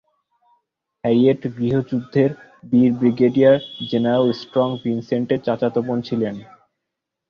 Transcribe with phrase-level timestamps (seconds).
[1.03, 2.31] Harriet গৃহযুদ্ধের
[2.71, 3.57] বীর brigadier
[3.89, 6.35] general Strong ভিনসেন্টের চাচাতো বোন ছিলেন।